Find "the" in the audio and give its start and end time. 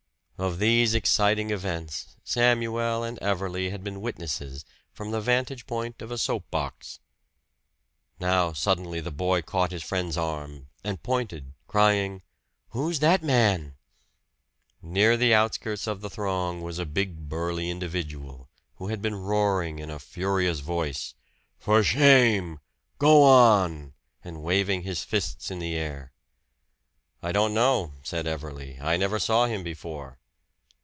5.11-5.21, 9.01-9.11, 15.15-15.31, 16.01-16.09, 25.59-25.75